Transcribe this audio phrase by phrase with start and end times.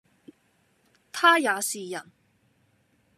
[1.11, 2.11] 他也是人，